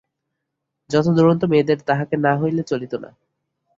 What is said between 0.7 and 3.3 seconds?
যত দুরন্ত মেয়েদের তাহাকে না হইলে চলিত না।